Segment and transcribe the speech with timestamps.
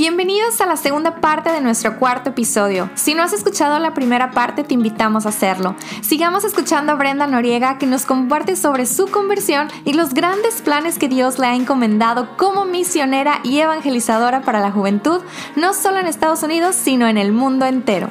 [0.00, 2.88] Bienvenidos a la segunda parte de nuestro cuarto episodio.
[2.94, 5.76] Si no has escuchado la primera parte, te invitamos a hacerlo.
[6.00, 10.98] Sigamos escuchando a Brenda Noriega que nos comparte sobre su conversión y los grandes planes
[10.98, 15.20] que Dios le ha encomendado como misionera y evangelizadora para la juventud,
[15.54, 18.08] no solo en Estados Unidos, sino en el mundo entero.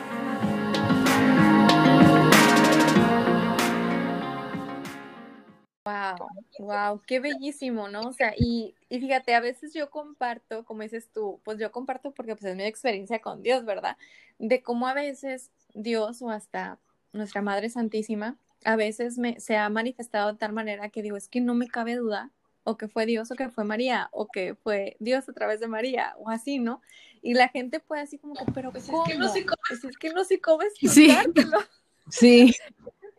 [5.90, 6.28] Wow,
[6.60, 8.02] wow, qué bellísimo, ¿no?
[8.02, 12.12] O sea, y, y, fíjate, a veces yo comparto, como dices tú, pues yo comparto
[12.12, 13.98] porque pues es mi experiencia con Dios, ¿verdad?
[14.38, 16.80] De cómo a veces Dios o hasta
[17.14, 21.28] nuestra Madre Santísima a veces me, se ha manifestado de tal manera que digo, es
[21.28, 22.32] que no me cabe duda
[22.64, 25.68] o que fue Dios o que fue María o que fue Dios a través de
[25.68, 26.82] María o así, ¿no?
[27.22, 29.06] Y la gente puede así como que, pero pues ¿cómo?
[29.06, 31.10] Es que no sé cómo, pues es que no sé cómo Sí.
[32.10, 32.56] sí.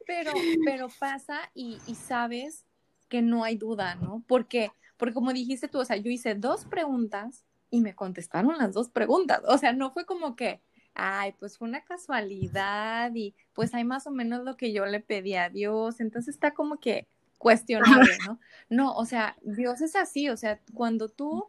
[0.06, 0.32] Pero,
[0.64, 2.64] pero pasa y, y, sabes
[3.10, 4.24] que no hay duda, ¿no?
[4.26, 8.72] Porque, porque como dijiste tú, o sea, yo hice dos preguntas y me contestaron las
[8.72, 9.42] dos preguntas.
[9.46, 10.62] O sea, no fue como que,
[10.94, 15.00] ay, pues fue una casualidad y pues hay más o menos lo que yo le
[15.00, 16.00] pedí a Dios.
[16.00, 18.38] Entonces está como que cuestionable, ¿no?
[18.70, 21.48] No, o sea, Dios es así, o sea, cuando tú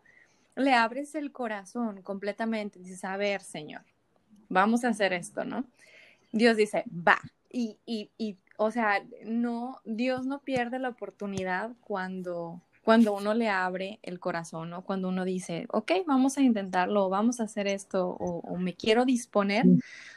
[0.55, 3.83] le abres el corazón completamente, dices, a ver, Señor,
[4.49, 5.65] vamos a hacer esto, ¿no?
[6.31, 7.19] Dios dice, va.
[7.51, 13.49] Y, y, y o sea, no, Dios no pierde la oportunidad cuando, cuando uno le
[13.49, 14.83] abre el corazón, ¿no?
[14.83, 19.03] Cuando uno dice, ok, vamos a intentarlo, vamos a hacer esto, o, o me quiero
[19.03, 19.65] disponer,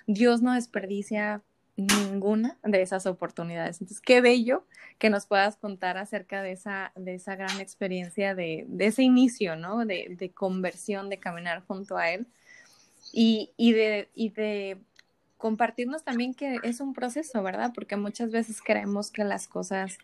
[0.06, 1.42] Dios no desperdicia
[1.76, 3.80] ninguna de esas oportunidades.
[3.80, 4.66] Entonces, qué bello
[4.98, 9.56] que nos puedas contar acerca de esa, de esa gran experiencia, de, de ese inicio,
[9.56, 9.86] ¿no?
[9.86, 12.26] De, de, conversión, de caminar junto a Él
[13.10, 14.82] y, y, de, y de
[15.44, 17.72] compartirnos también que es un proceso, ¿verdad?
[17.74, 19.98] Porque muchas veces creemos que las cosas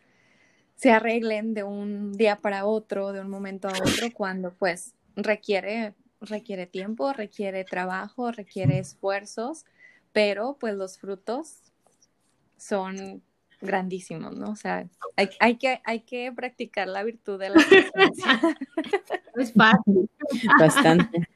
[0.76, 3.80] se arreglen de un día para otro, de un momento a otro,
[4.14, 9.64] cuando pues requiere, requiere tiempo, requiere trabajo, requiere esfuerzos,
[10.12, 11.62] pero pues los frutos
[12.58, 13.22] son
[13.62, 14.50] grandísimos, ¿no?
[14.50, 18.40] O sea, hay, hay, que, hay que practicar la virtud de la paciencia.
[19.36, 20.10] Es fácil.
[20.58, 21.26] Bastante.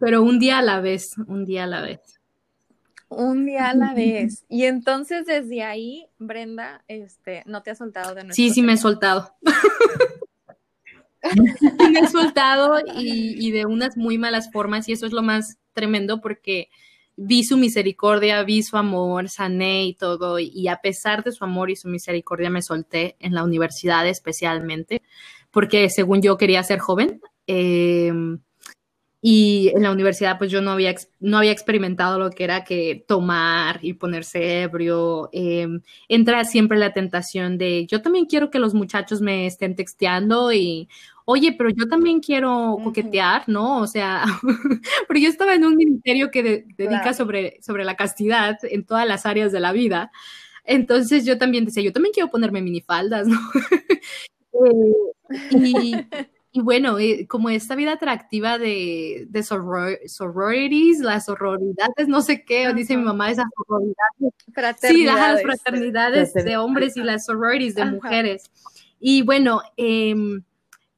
[0.00, 2.21] Pero un día a la vez, un día a la vez.
[3.16, 4.44] Un día a la vez.
[4.48, 8.74] Y entonces desde ahí, Brenda, este, no te has soltado de nuestro Sí, sí me
[8.74, 9.34] he soltado.
[11.92, 15.58] me he soltado y, y, de unas muy malas formas y eso es lo más
[15.72, 16.68] tremendo porque
[17.16, 21.70] vi su misericordia, vi su amor, sané y todo y a pesar de su amor
[21.70, 25.02] y su misericordia me solté en la universidad especialmente
[25.52, 27.20] porque según yo quería ser joven.
[27.46, 28.12] Eh,
[29.24, 33.04] y en la universidad pues yo no había, no había experimentado lo que era que
[33.06, 35.30] tomar y ponerse ebrio.
[35.32, 35.68] Eh,
[36.08, 40.88] entra siempre la tentación de yo también quiero que los muchachos me estén texteando y
[41.24, 43.78] oye, pero yo también quiero coquetear, ¿no?
[43.80, 44.24] O sea,
[45.08, 47.16] pero yo estaba en un ministerio que de, dedica claro.
[47.16, 50.10] sobre, sobre la castidad en todas las áreas de la vida.
[50.64, 53.38] Entonces yo también decía, yo también quiero ponerme minifaldas, ¿no?
[54.66, 55.94] eh, y,
[56.54, 62.44] y bueno, eh, como esta vida atractiva de, de soror, sororities, las sororidades, no sé
[62.44, 62.74] qué, Ajá.
[62.74, 64.78] dice mi mamá, esas sororidades.
[64.78, 67.90] Sí, las fraternidades de hombres y las sororities de Ajá.
[67.92, 68.50] mujeres.
[69.00, 70.14] Y bueno, eh,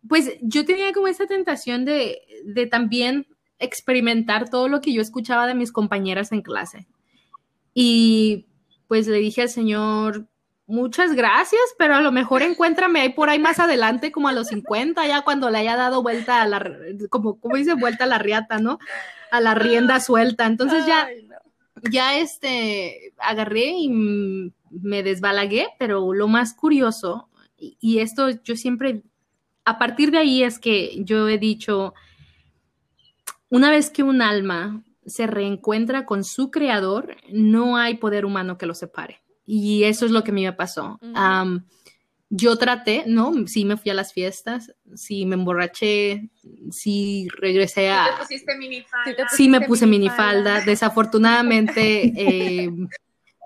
[0.09, 3.27] pues yo tenía como esa tentación de, de también
[3.61, 6.89] experimentar todo lo que yo escuchaba de mis compañeras en clase.
[7.73, 8.47] Y
[8.89, 10.27] pues le dije al Señor,
[10.67, 14.49] muchas gracias, pero a lo mejor encuéntrame ahí por ahí más adelante, como a los
[14.49, 16.65] 50, ya cuando le haya dado vuelta a la,
[17.11, 18.79] como, como dice, vuelta a la riata, ¿no?
[19.31, 20.47] A la rienda suelta.
[20.47, 21.37] Entonces ya, Ay, no.
[21.91, 23.89] ya este, agarré y
[24.71, 29.03] me desbalagué, pero lo más curioso, y, y esto yo siempre,
[29.65, 31.95] a partir de ahí es que yo he dicho,
[33.49, 38.67] una vez que un alma se reencuentra con su creador, no hay poder humano que
[38.67, 39.24] lo separe.
[39.47, 40.99] Y eso es lo que a mí me pasó.
[41.03, 41.43] Uh -huh.
[41.43, 41.65] um,
[42.37, 43.33] yo traté, ¿no?
[43.47, 46.31] Sí me fui a las fiestas, sí me emborraché,
[46.71, 48.05] sí regresé a...
[48.05, 49.29] ¿Sí, te pusiste minifalda?
[49.29, 50.33] sí me puse minifalda.
[50.33, 50.65] minifalda.
[50.65, 52.71] Desafortunadamente, eh,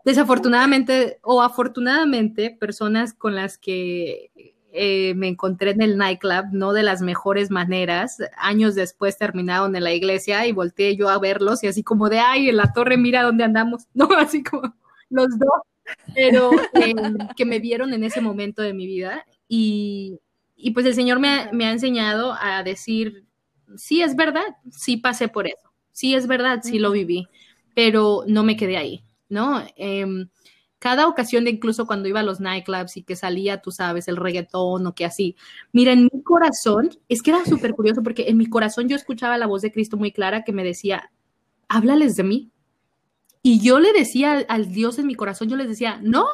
[0.05, 4.31] desafortunadamente o afortunadamente, personas con las que
[4.73, 8.19] eh, me encontré en el nightclub, no de las mejores maneras.
[8.37, 12.21] Años después terminaron en la iglesia y volteé yo a verlos y así como de,
[12.21, 14.09] ay, en la torre, mira dónde andamos, ¿no?
[14.17, 14.75] Así como
[15.11, 15.68] los dos
[16.15, 16.95] pero eh,
[17.37, 20.19] que me vieron en ese momento de mi vida y,
[20.57, 23.25] y pues el Señor me ha, me ha, enseñado a decir,
[23.77, 27.29] sí es verdad, sí pasé por eso, sí es verdad, sí lo viví,
[27.75, 29.63] pero no me quedé ahí, ¿no?
[29.77, 30.07] Eh,
[30.79, 34.17] cada ocasión de incluso cuando iba a los nightclubs y que salía, tú sabes, el
[34.17, 35.37] reggaetón o que así.
[35.73, 39.39] Mira, en mi corazón, es que era súper curioso porque en mi corazón yo escuchaba
[39.39, 41.11] la voz de Cristo muy clara que me decía,
[41.69, 42.51] háblales de mí.
[43.49, 46.27] Y yo le decía al Dios en mi corazón, yo les decía, no,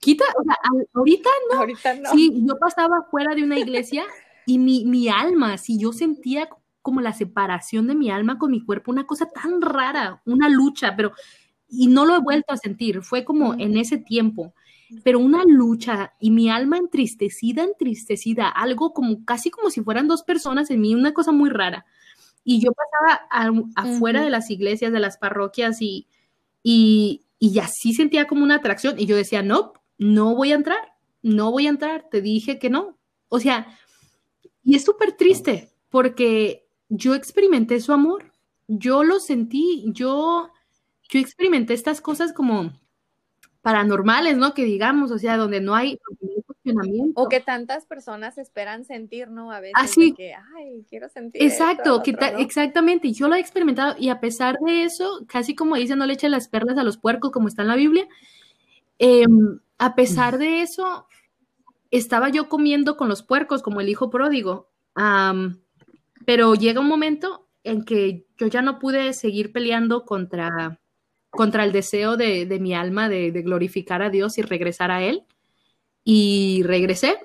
[0.00, 0.56] quita, o sea,
[0.92, 1.60] ahorita no.
[1.60, 2.10] Ahorita no.
[2.10, 4.02] Sí, yo pasaba fuera de una iglesia
[4.44, 6.48] y mi, mi alma, si yo sentía
[6.80, 10.96] como la separación de mi alma con mi cuerpo, una cosa tan rara, una lucha,
[10.96, 11.12] pero
[11.68, 14.52] y no lo he vuelto a sentir, fue como en ese tiempo,
[15.04, 20.24] pero una lucha y mi alma entristecida, entristecida, algo como casi como si fueran dos
[20.24, 21.86] personas en mí, una cosa muy rara.
[22.42, 23.28] Y yo pasaba
[23.76, 26.08] afuera de las iglesias, de las parroquias y,
[26.62, 30.80] y, y así sentía como una atracción y yo decía, no, no voy a entrar,
[31.22, 32.98] no voy a entrar, te dije que no.
[33.28, 33.78] O sea,
[34.62, 38.32] y es súper triste porque yo experimenté su amor,
[38.68, 40.50] yo lo sentí, yo
[41.12, 42.72] yo experimenté estas cosas como
[43.60, 44.54] paranormales, ¿no?
[44.54, 45.98] Que digamos, o sea, donde no hay.
[47.14, 49.50] O que tantas personas esperan sentir, ¿no?
[49.50, 49.74] A veces.
[49.76, 50.12] Así.
[50.12, 51.42] que, ay, quiero sentir.
[51.42, 53.12] Exacto, que exactamente.
[53.12, 56.28] Yo lo he experimentado y a pesar de eso, casi como dice, no le eche
[56.28, 58.06] las perlas a los puercos, como está en la Biblia.
[58.98, 61.06] Em, a pesar de eso,
[61.90, 64.68] estaba yo comiendo con los puercos, como el hijo pródigo.
[66.24, 70.78] pero llega un momento en que yo ya no pude seguir peleando contra
[71.32, 75.24] contra el deseo de, mi alma de, glorificar a Dios y regresar a Él.
[76.04, 77.18] Y regresé.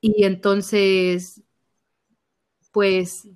[0.00, 1.42] Y entonces,
[2.72, 3.28] pues,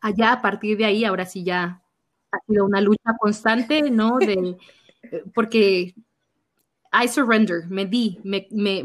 [0.00, 1.82] allá a partir de ahí, ahora sí ya
[2.30, 4.18] ha sido una lucha constante, ¿no?
[4.18, 4.56] De,
[5.34, 5.94] porque
[6.92, 8.84] I surrender, me di, me, me,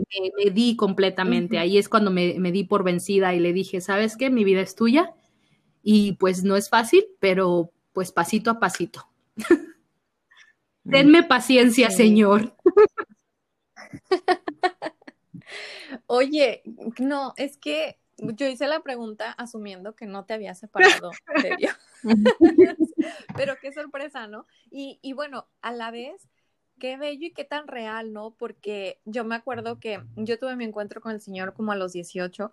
[0.52, 1.60] di completamente.
[1.60, 4.30] Ahí es cuando me, me, di por vencida y le dije, ¿sabes qué?
[4.30, 5.14] Mi vida es tuya.
[5.84, 9.08] Y pues no es fácil, pero pues pasito a pasito.
[10.84, 12.56] Denme paciencia, Señor.
[16.08, 16.64] Oye,
[17.00, 21.12] no, es que yo hice la pregunta asumiendo que no te había separado
[21.42, 21.76] de Dios.
[23.36, 24.48] Pero qué sorpresa, ¿no?
[24.72, 26.28] Y, y, bueno, a la vez,
[26.80, 28.32] qué bello y qué tan real, ¿no?
[28.32, 31.94] Porque yo me acuerdo que yo tuve mi encuentro con el Señor como a los
[31.94, 32.52] 18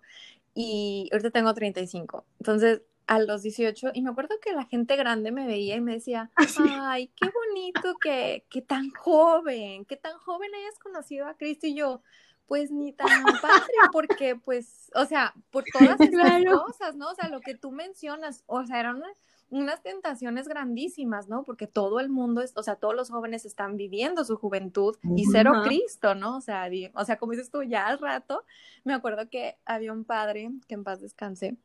[0.53, 2.25] y ahorita tengo 35.
[2.39, 5.93] Entonces, a los 18 y me acuerdo que la gente grande me veía y me
[5.93, 11.37] decía, ah, ay, qué bonito que, que tan joven, que tan joven hayas conocido a
[11.37, 12.01] Cristo y yo,
[12.47, 17.09] pues ni tan padre, porque pues, o sea, por todas esas cosas, ¿no?
[17.09, 19.01] O sea, lo que tú mencionas, o sea, eran
[19.49, 21.43] unas, tentaciones grandísimas, ¿no?
[21.43, 25.25] Porque todo el mundo, es, o sea, todos los jóvenes están viviendo su juventud y
[25.31, 26.37] cero Cristo, ¿no?
[26.37, 28.43] O sea, o sea, como dices tú, ya al rato,
[28.83, 31.57] me acuerdo que había un padre, que en paz descanse,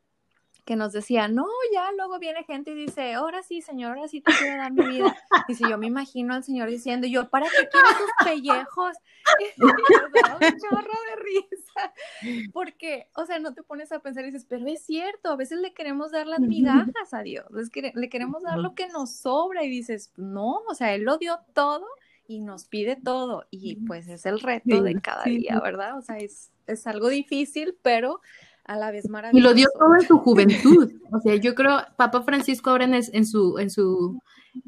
[0.65, 4.21] que nos decía, no, ya luego viene gente y dice, ahora sí, señor, ahora sí
[4.21, 5.17] te quiero dar mi vida.
[5.49, 8.97] Y si yo me imagino al señor diciendo, yo, ¿para qué quieres tus pellejos?
[9.39, 12.51] Y un chorro de risa.
[12.53, 15.61] Porque, o sea, no te pones a pensar y dices, pero es cierto, a veces
[15.61, 17.47] le queremos dar las migajas a Dios,
[17.95, 21.39] le queremos dar lo que nos sobra y dices, no, o sea, Él lo dio
[21.55, 21.87] todo
[22.27, 25.99] y nos pide todo y pues es el reto de cada día, ¿verdad?
[25.99, 28.21] O sea, es, es algo difícil, pero
[28.65, 29.39] a la vez maravilloso.
[29.39, 30.93] Y lo dio todo en su juventud.
[31.13, 34.21] O sea, yo creo, Papa Francisco ahora en, su, en su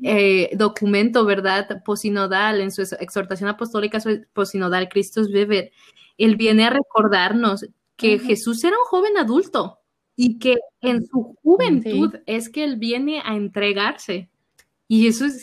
[0.03, 1.83] eh, documento, ¿verdad?
[1.85, 3.99] Posinodal, en su exhortación apostólica
[4.33, 5.73] posinodal, Cristo vive,
[6.19, 7.67] él viene a recordarnos
[7.97, 9.79] que Jesús era un joven adulto
[10.17, 14.29] y que en su juventud es que él viene a entregarse.
[14.89, 15.43] Y eso es,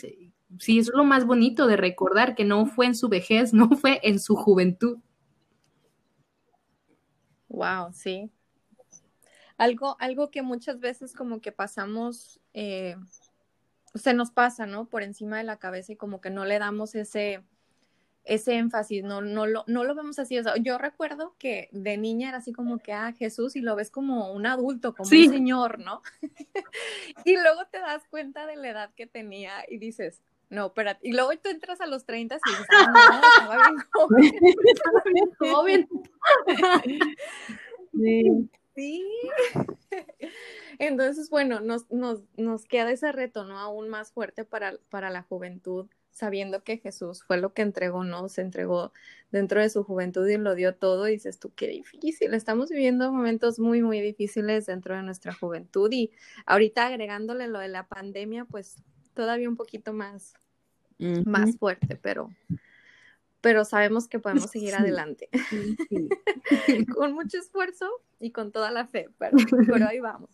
[0.58, 3.70] sí, eso es lo más bonito de recordar, que no fue en su vejez, no
[3.70, 4.98] fue en su juventud.
[7.48, 8.30] Wow, sí,
[9.60, 12.96] algo, algo que muchas veces como que pasamos, eh,
[13.94, 14.86] se nos pasa, ¿no?
[14.86, 17.44] Por encima de la cabeza y como que no le damos ese,
[18.24, 20.38] ese énfasis, no, no, lo, no lo vemos así.
[20.38, 23.76] O sea, yo recuerdo que de niña era así como que, ah, Jesús, y lo
[23.76, 26.00] ves como un adulto, como un señor, ¿no?
[27.26, 31.06] y luego te das cuenta de la edad que tenía y dices, no, espérate.
[31.06, 34.32] Y luego tú entras a los 30 y dices, ah, no, estaba bien joven.
[34.64, 35.88] estaba bien joven.
[37.92, 38.50] sí.
[38.80, 39.04] Sí.
[40.78, 43.58] Entonces, bueno, nos, nos, nos, queda ese reto, ¿no?
[43.58, 48.30] Aún más fuerte para, para la juventud, sabiendo que Jesús fue lo que entregó, ¿no?
[48.30, 48.92] Se entregó
[49.30, 51.08] dentro de su juventud y lo dio todo.
[51.08, 52.32] Y dices tú, qué difícil.
[52.32, 55.92] Estamos viviendo momentos muy, muy difíciles dentro de nuestra juventud.
[55.92, 56.12] Y
[56.46, 58.82] ahorita agregándole lo de la pandemia, pues
[59.12, 60.32] todavía un poquito más,
[61.26, 62.30] más fuerte, pero
[63.40, 65.28] pero sabemos que podemos seguir adelante.
[66.94, 69.36] con mucho esfuerzo y con toda la fe, pero,
[69.86, 70.30] ahí vamos.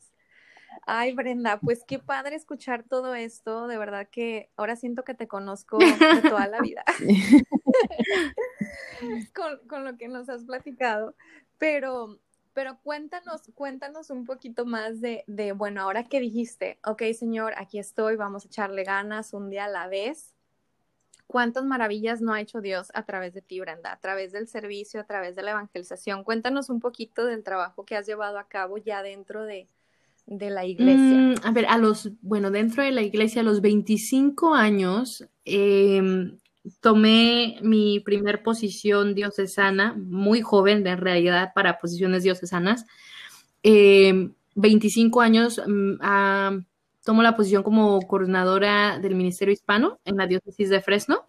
[0.89, 3.67] Ay, Brenda, pues qué padre escuchar todo esto.
[3.67, 6.85] De verdad que ahora siento que te conozco de toda la vida
[9.69, 11.17] con, lo que nos has platicado.
[11.59, 12.21] Pero,
[12.53, 17.81] pero cuéntanos, cuéntanos un poquito más de, de, bueno, ahora que dijiste, ok, señor, aquí
[17.81, 20.36] estoy, vamos a echarle ganas un día a la vez.
[21.27, 23.93] ¿Cuántas maravillas no ha hecho Dios a través de ti, Brenda?
[23.93, 26.23] A través del servicio, a través de la evangelización.
[26.23, 29.67] Cuéntanos un poquito del trabajo que has llevado a cabo ya dentro de,
[30.29, 31.17] la iglesia?
[31.19, 36.39] Mm, a ver, a los, bueno, dentro de la iglesia, a los 25 años, em,
[36.81, 42.87] tomé mi primer posición diocesana, muy joven en realidad para posiciones diocesanas.
[43.65, 46.59] 25 em, años mm, ah,
[47.07, 51.29] tomo la posición como coordinadora del Ministerio Hispano en la diócesis de Fresno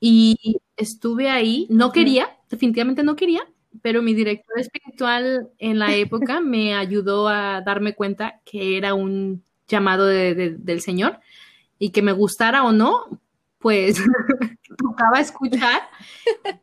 [0.00, 3.42] y estuve ahí, no quería, definitivamente no quería,
[3.82, 9.44] pero mi director espiritual en la época me ayudó a darme cuenta que era un
[9.68, 11.20] llamado del Señor
[11.78, 13.20] y que me gustara o no,
[13.58, 14.02] pues
[14.78, 15.82] tocaba escuchar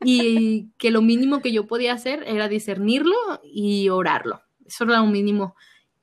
[0.03, 4.41] y que lo mínimo que yo podía hacer era discernirlo y orarlo.
[4.65, 5.55] Eso era lo mínimo.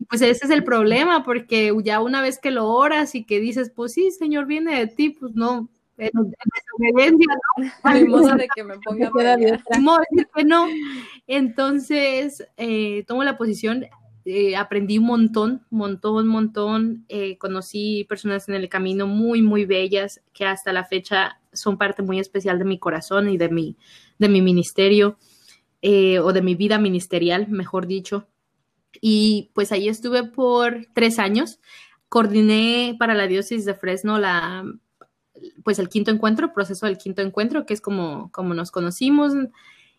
[0.08, 3.70] Pues ese es el problema, porque ya una vez que lo oras y que dices,
[3.74, 5.68] pues sí, Señor, viene de ti, pues no,
[5.98, 6.10] en,
[6.78, 7.34] desobediencia,
[8.06, 8.36] ¿no?
[8.36, 9.10] de que me ponga
[10.34, 10.66] que no.
[11.26, 13.86] Entonces, eh, tomo la posición,
[14.24, 17.04] eh, aprendí un montón, montón, montón.
[17.08, 22.02] Eh, conocí personas en el camino muy, muy bellas que hasta la fecha son parte
[22.02, 23.76] muy especial de mi corazón y de mi,
[24.18, 25.16] de mi ministerio,
[25.82, 28.26] o de mi vida ministerial, mejor dicho.
[29.06, 31.60] Y pues ahí estuve por tres años.
[32.08, 34.64] Coordiné para la diócesis de Fresno la
[35.62, 39.34] pues el quinto encuentro, proceso del quinto encuentro, que es como, como nos conocimos.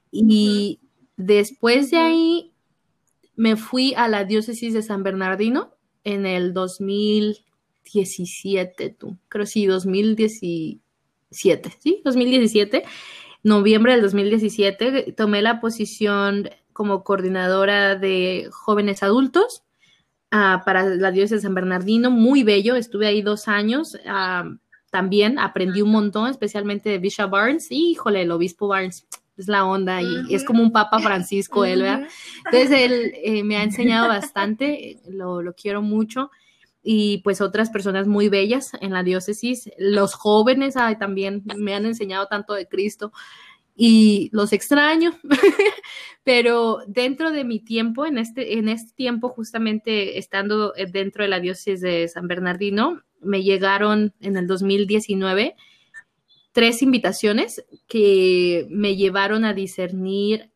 [0.09, 0.79] Y
[1.17, 2.51] después de ahí
[3.35, 10.81] me fui a la diócesis de San Bernardino en el 2017, tú, creo sí, 2017,
[11.79, 12.81] sí, 2017,
[13.43, 19.63] noviembre del 2017, tomé la posición como coordinadora de jóvenes adultos
[20.33, 23.95] uh, para la diócesis de San Bernardino, muy bello, estuve ahí dos años.
[24.05, 24.57] Uh,
[24.91, 27.67] también aprendí un montón, especialmente de Bishop Barnes.
[27.71, 31.81] Y, híjole, el obispo Barnes es la onda y, es como un Papa Francisco, él,
[31.81, 32.09] ¿verdad?
[32.43, 36.29] Entonces, él eh, me ha enseñado bastante, lo, lo quiero mucho
[36.83, 39.71] y pues otras personas muy bellas en la diócesis.
[39.77, 43.13] Los jóvenes ay, también me han enseñado tanto de Cristo
[43.75, 45.11] y los extraño,
[46.23, 51.41] pero dentro de mi tiempo, en este, en este tiempo justamente estando dentro de la
[51.41, 55.55] diócesis de San Bernardino, me llegaron en el 2019
[56.53, 60.51] tres invitaciones que me llevaron a discernir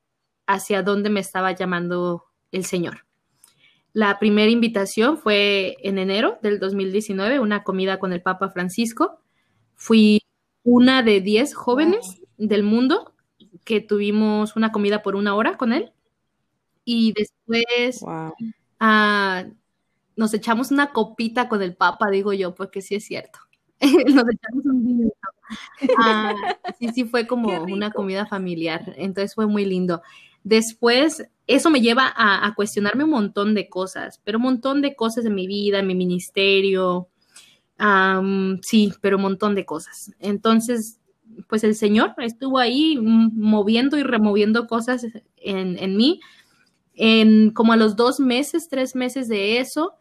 [0.48, 2.24] hacia dónde me estaba llamando
[2.54, 3.06] el Señor.
[3.92, 9.20] La primera invitación fue en enero del 2019, una comida con el Papa Francisco.
[9.76, 10.22] Fui
[10.64, 13.14] una de diez jóvenes del mundo
[13.64, 15.92] que tuvimos una comida por una hora con él.
[16.86, 18.04] Y después
[18.80, 19.46] ah,
[20.16, 23.40] nos echamos una copita con el Papa, digo yo, porque sí es cierto.
[23.82, 25.10] nos echamos un vino.
[25.98, 26.34] Ah,
[26.80, 28.94] sí, sí, fue como una comida familiar.
[28.98, 30.02] Entonces fue muy lindo.
[30.44, 35.26] Después, eso me lleva a, cuestionarme un montón de cosas, pero un montón de cosas
[35.26, 37.10] en mi vida, en mi ministerio.
[38.62, 40.12] sí, pero un montón de cosas.
[40.20, 41.00] Entonces,
[41.48, 45.06] pues el Señor estuvo ahí moviendo y removiendo cosas
[45.38, 46.20] en, en mí.
[46.94, 49.94] En como a los dos meses, tres meses de eso,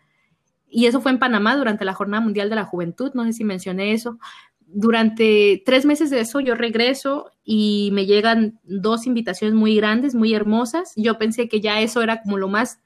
[0.71, 3.45] y eso fue en Panamá durante la Jornada Mundial de la Juventud, no sé si
[3.45, 4.19] mencioné eso.
[4.67, 10.35] Durante tres meses de eso yo regreso y me llegan dos invitaciones muy grandes, muy
[10.35, 10.93] hermosas.
[10.95, 12.81] Yo pensé que ya eso era como lo más,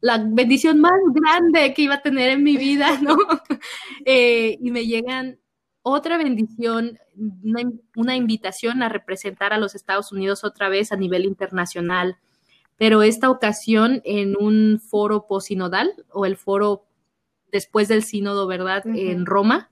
[0.00, 3.16] la bendición más grande que iba a tener en mi vida, ¿no?
[4.06, 5.38] Eh, y me llegan
[5.80, 7.62] otra bendición, una,
[7.96, 12.18] una, invitación a representar a los Estados Unidos otra vez a nivel internacional,
[12.76, 16.86] pero esta ocasión en un foro posinodal o el foro
[17.52, 18.84] después del sínodo, ¿verdad?
[18.86, 19.70] En Roma.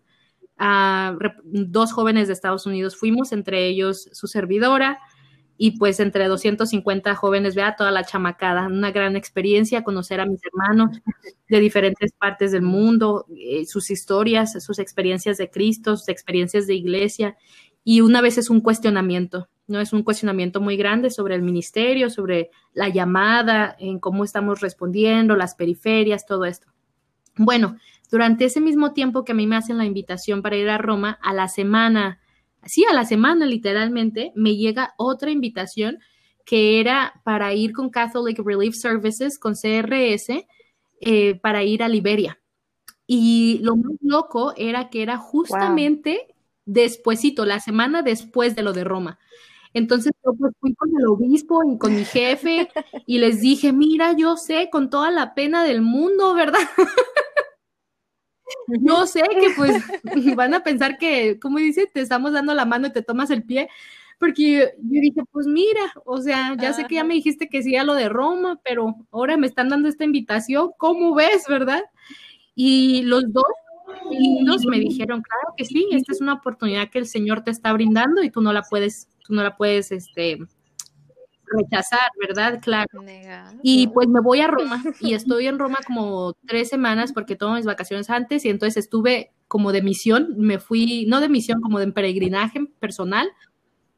[1.45, 5.01] dos jóvenes de Estados Unidos fuimos, entre ellos su servidora,
[5.65, 10.41] y pues entre 250 jóvenes, vea toda la chamacada, una gran experiencia, conocer a mis
[10.45, 11.01] hermanos
[11.49, 16.75] de diferentes partes del mundo, eh, sus historias, sus experiencias de Cristo, sus experiencias de
[16.75, 17.37] iglesia,
[17.85, 19.79] y una vez es un cuestionamiento, ¿no?
[19.79, 25.37] Es un cuestionamiento muy grande sobre el ministerio, sobre la llamada, en cómo estamos respondiendo,
[25.37, 26.73] las periferias, todo esto.
[27.37, 27.77] Bueno,
[28.11, 31.21] durante ese mismo tiempo que a mí me hacen la invitación para ir a Roma,
[31.23, 32.19] a la semana,
[32.65, 35.99] sí, a la semana literalmente, me llega otra invitación
[36.45, 40.47] que era para ir con Catholic Relief Services, con CRS,
[41.01, 42.39] eh, para ir a Liberia.
[43.07, 48.85] Y lo más loco era que era justamente despuesito, la semana después de lo de
[48.85, 49.19] Roma.
[49.75, 52.69] Entonces yo pues fui con el obispo y con mi jefe
[53.07, 56.61] y les dije, mira, yo sé con toda la pena del mundo, ¿verdad?
[58.81, 59.83] Yo sé que pues
[60.37, 63.45] van a pensar que, como dice, te estamos dando la mano y te tomas el
[63.45, 63.69] pie,
[64.19, 67.77] porque yo, dije, pues mira, o sea, ya sé que ya me dijiste que sí
[67.77, 71.83] a lo de Roma, pero ahora me están dando esta invitación, ¿cómo ves, verdad?
[72.55, 73.45] Y los dos
[74.11, 77.73] niños me dijeron, claro que sí, esta es una oportunidad que el Señor te está
[77.73, 80.39] brindando y tú no la puedes, tú no la puedes, este,
[81.57, 82.61] rechazar, ¿verdad?
[82.61, 82.89] Claro.
[83.63, 87.57] Y pues me voy a Roma y estoy en Roma como tres semanas porque tomo
[87.57, 91.79] mis vacaciones antes y entonces estuve como de misión, me fui, no de misión, como
[91.79, 93.29] de peregrinaje personal,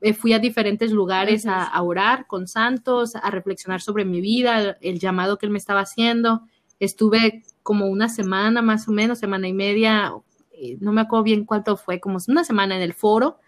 [0.00, 4.98] eh, fui a diferentes lugares a, orar con santos, a reflexionar sobre mi vida, el
[4.98, 6.42] llamado que él me estaba haciendo.
[6.78, 10.12] Estuve como una semana más o menos, semana y media,
[10.52, 13.38] eh, no me acuerdo bien cuánto fue, como una semana en el foro,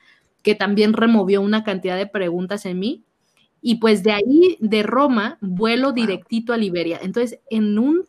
[0.42, 3.04] que también removió una cantidad de preguntas en mí.
[3.62, 7.00] Y pues de ahí, de Roma, vuelo directito a Liberia.
[7.02, 8.04] Entonces, en, un,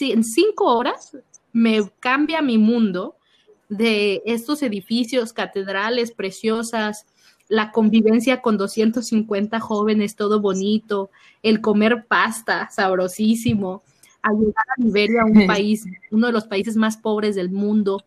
[0.00, 1.16] en cinco horas
[1.52, 3.16] me cambia mi mundo
[3.68, 7.06] de estos edificios, catedrales preciosas,
[7.48, 11.10] la convivencia con 250 jóvenes, todo bonito,
[11.42, 13.82] el comer pasta sabrosísimo,
[14.32, 18.04] llegar a Liberia, un país, uno de los países más pobres del mundo,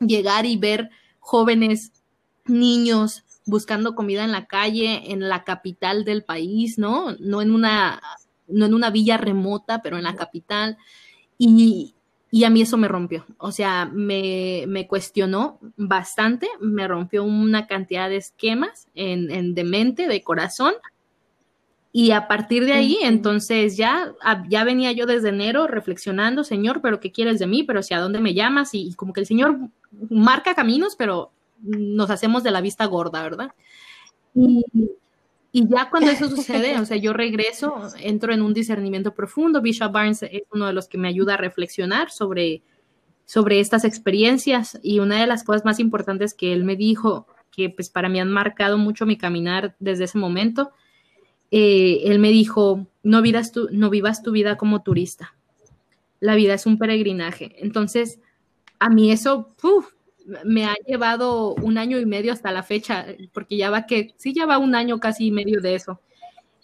[0.00, 1.92] llegar y ver jóvenes,
[2.46, 7.14] niños buscando comida en la calle, en la capital del país, ¿no?
[7.20, 8.00] No en una,
[8.48, 10.78] no en una villa remota, pero en la capital.
[11.38, 11.94] Y,
[12.30, 17.66] y a mí eso me rompió, o sea, me, me, cuestionó bastante, me rompió una
[17.66, 20.74] cantidad de esquemas en, en de mente, de corazón,
[21.96, 26.80] y a partir de ahí, entonces ya, ah, ya venía yo desde enero reflexionando, Señor,
[26.82, 27.62] pero ¿qué quieres de mí?
[27.62, 28.70] Pero hacia dónde me llamas?
[28.72, 29.56] Y, como que el Señor
[30.10, 31.30] marca caminos, pero
[31.64, 33.52] nos hacemos de la vista gorda, ¿verdad?
[34.34, 34.64] Y,
[35.52, 39.62] y ya cuando eso sucede, o sea, yo regreso, entro en un discernimiento profundo.
[39.62, 42.62] Bishop Barnes es uno de los que me ayuda a reflexionar sobre,
[43.24, 47.70] sobre estas experiencias y una de las cosas más importantes que él me dijo, que
[47.70, 50.72] pues para mí han marcado mucho mi caminar desde ese momento,
[51.52, 55.36] eh, él me dijo, no vivas, tu, no vivas tu vida como turista.
[56.18, 57.54] La vida es un peregrinaje.
[57.58, 58.18] Entonces,
[58.80, 59.54] a mí eso
[60.44, 64.32] me ha llevado un año y medio hasta la fecha, porque ya va que, sí,
[64.32, 66.00] ya va un año casi y medio de eso.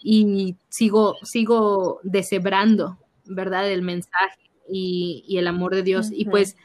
[0.02, 3.70] Y sigo, sigo deshebrando, ¿verdad?
[3.70, 6.08] El mensaje y, el amor de Dios.
[6.10, 6.56] Y pues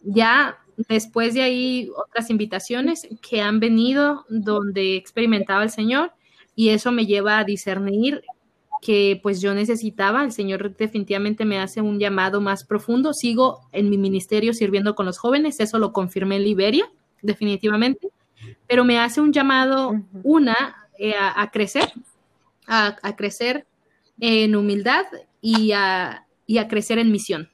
[0.00, 6.12] ya después de ahí otras invitaciones que han venido donde experimentaba el Señor
[6.54, 8.22] y eso me lleva a discernir
[8.80, 13.90] que pues yo necesitaba, el Señor definitivamente me hace un llamado más profundo, sigo en
[13.90, 16.90] mi ministerio sirviendo con los jóvenes, eso lo confirmé en Liberia,
[17.22, 18.08] definitivamente,
[18.66, 21.92] pero me hace un llamado, una, eh, a, crecer,
[22.66, 23.66] a, crecer
[24.20, 25.06] en humildad
[25.40, 27.50] y a, y a crecer en misión,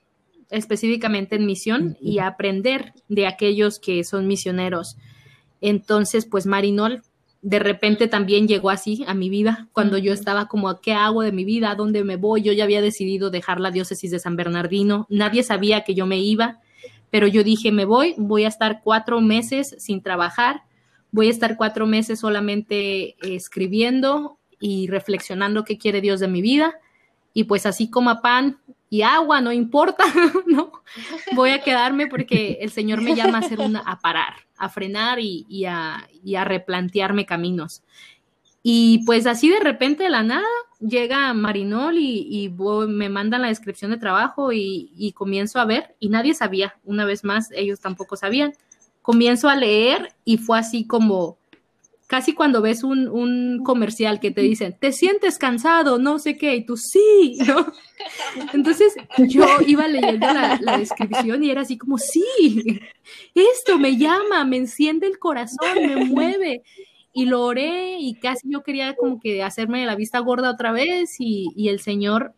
[0.51, 4.97] específicamente en misión y a aprender de aquellos que son misioneros.
[5.61, 7.03] Entonces, pues Marinol
[7.45, 11.31] de repente también llegó así a mi vida, cuando yo estaba como, ¿qué hago de
[11.31, 11.71] mi vida?
[11.71, 12.41] ¿A dónde me voy?
[12.41, 16.19] Yo ya había decidido dejar la diócesis de San Bernardino, nadie sabía que yo me
[16.19, 16.61] iba,
[17.11, 20.63] pero yo dije, me voy, voy a estar cuatro meses sin trabajar,
[21.11, 26.77] voy a estar cuatro meses solamente escribiendo y reflexionando qué quiere Dios de mi vida,
[27.35, 30.05] y pues así como pan y agua, no importa,
[30.47, 30.73] ¿no?
[31.35, 35.19] Voy a quedarme porque el Señor me llama a hacer una, a parar, a frenar
[35.21, 36.07] y, a,
[36.45, 37.83] replantearme caminos.
[38.63, 40.47] Y pues así de repente de la nada
[40.81, 42.53] llega Marinol y,
[42.89, 47.05] me mandan la descripción de trabajo y, y, comienzo a ver y nadie sabía, una
[47.05, 48.53] vez más, ellos tampoco sabían.
[49.03, 51.37] Comienzo a leer y fue así como,
[52.07, 56.67] casi cuando ves un, comercial que te dicen, te sientes cansado, no sé qué, y
[56.67, 57.73] tú sí, ¿no?
[58.53, 62.25] Entonces yo iba leyendo la, la, descripción y era así como, sí,
[63.35, 66.63] esto me llama, me enciende el corazón, me mueve.
[67.17, 71.15] Y lo oré y casi yo quería como que hacerme la vista gorda otra vez
[71.21, 72.35] y, y el Señor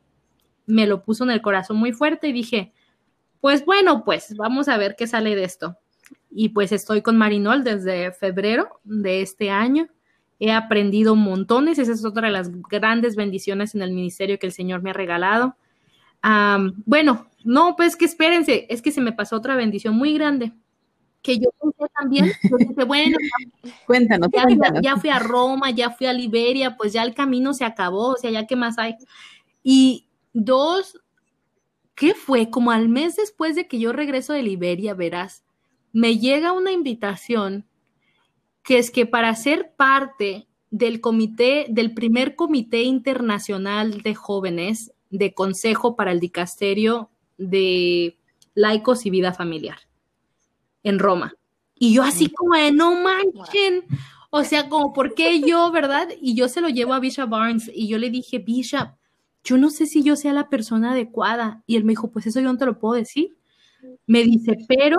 [0.66, 2.72] me lo puso en el corazón muy fuerte y dije,
[3.40, 5.78] pues bueno, pues vamos a ver qué sale de esto
[6.30, 9.88] y pues estoy con Marinol desde febrero de este año.
[10.38, 14.52] He aprendido montones, esa es otra de las grandes bendiciones en el ministerio que el
[14.52, 15.56] Señor me ha regalado.
[16.84, 20.52] bueno, no, pues que espérense, es que se me pasó otra bendición muy grande
[21.22, 22.30] que yo pensé también,
[22.86, 23.18] bueno,
[23.84, 24.80] cuéntanos, ya, cuéntanos.
[24.80, 28.16] ya, fui a Roma, ya fui a Liberia, pues ya el camino se acabó, o
[28.16, 28.94] sea, ya qué más hay.
[29.64, 31.00] Y dos
[31.96, 32.50] ¿qué fue?
[32.50, 35.42] Como al mes después de que yo regreso de Liberia, verás,
[35.96, 37.64] me llega una invitación
[38.62, 45.32] que es que para ser parte del comité, del primer comité internacional de jóvenes de
[45.32, 48.18] consejo para el dicasterio de
[48.52, 49.78] laicos y vida familiar
[50.82, 51.34] en Roma.
[51.74, 53.84] Y yo así como de, no manchen,
[54.28, 56.08] o sea, como, ¿por qué yo, verdad?
[56.20, 58.90] Y yo se lo llevo a Bishop Barnes y yo le dije, Bishop,
[59.44, 61.62] yo no sé si yo sea la persona adecuada.
[61.66, 63.38] Y él me dijo, pues eso yo no te lo puedo decir.
[64.06, 64.98] Me dice, pero,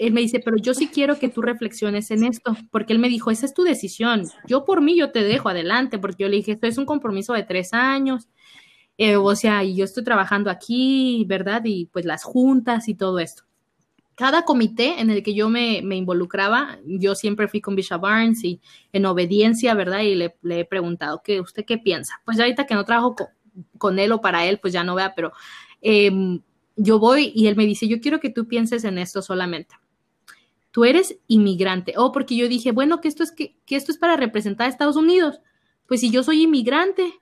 [0.00, 3.08] él me dice, pero yo sí quiero que tú reflexiones en esto, porque él me
[3.08, 4.24] dijo, esa es tu decisión.
[4.46, 7.34] Yo por mí, yo te dejo adelante, porque yo le dije, esto es un compromiso
[7.34, 8.28] de tres años.
[8.98, 11.62] Eh, o sea, y yo estoy trabajando aquí, ¿verdad?
[11.64, 13.44] Y pues las juntas y todo esto
[14.20, 18.60] cada comité en el que yo me, involucraba, yo siempre fui con Bishop Barnes y
[18.92, 20.00] en obediencia, ¿verdad?
[20.00, 22.20] Y le, he preguntado, ¿qué, ¿usted qué piensa?
[22.26, 23.16] Pues ya ahorita que no trabajo
[23.78, 25.32] con, él o para él, pues ya no vea, pero
[25.80, 26.42] em,
[26.76, 29.74] yo voy y él me dice, yo quiero que tú pienses en esto solamente.
[30.70, 31.94] Tú eres inmigrante.
[31.96, 34.70] Oh, porque yo dije, bueno, que esto es, que, que esto es para representar a
[34.70, 35.40] Estados Unidos.
[35.86, 37.12] Pues si yo soy inmigrante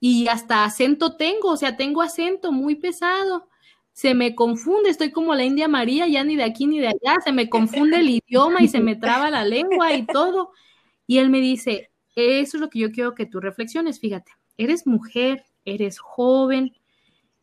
[0.00, 3.48] y hasta acento tengo, o sea, tengo acento muy pesado
[3.92, 7.20] se me confunde, estoy como la India María, ya ni de aquí ni de allá,
[7.22, 10.50] se me confunde el idioma y se me traba la lengua y todo.
[11.06, 14.86] Y él me dice, eso es lo que yo quiero que tú reflexiones, fíjate, eres
[14.86, 16.72] mujer, eres joven,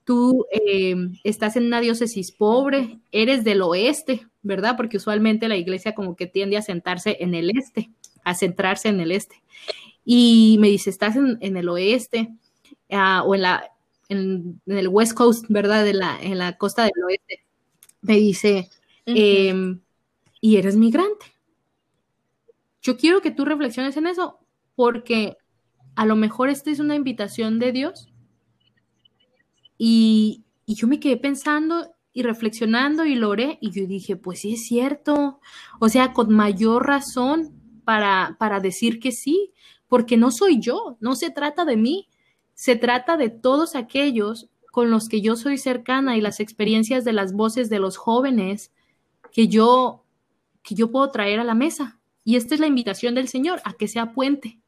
[0.09, 4.75] tú eh, estás en una diócesis pobre, eres del oeste, ¿verdad?
[4.75, 7.91] Porque usualmente la iglesia como que tiende a sentarse en el este,
[8.23, 9.43] a centrarse en el este.
[10.03, 12.33] Y me dice, estás en, el oeste
[12.89, 13.69] ah, o en la
[14.07, 15.85] en, el West Coast, ¿verdad?
[15.85, 17.45] De la, en la costa del oeste,
[18.01, 18.67] me dice,
[19.05, 19.79] em,
[20.41, 21.27] y eres migrante.
[22.81, 24.39] Yo quiero que tú reflexiones en eso,
[24.75, 25.37] porque
[25.93, 28.08] a lo mejor esta es una invitación de Dios.
[29.79, 34.41] Y, y yo me quedé pensando y reflexionando y lo oré y yo dije, pues
[34.41, 35.39] sí es cierto,
[35.79, 39.51] o sea, con mayor razón para, para decir que sí,
[39.87, 42.07] porque no soy yo, no se trata de mí,
[42.53, 47.13] se trata de todos aquellos con los que yo soy cercana y las experiencias de
[47.13, 48.71] las voces de los jóvenes
[49.31, 50.03] que yo
[50.61, 51.99] que yo puedo traer a la mesa.
[52.23, 54.59] Y esta es la invitación del Señor a que sea puente.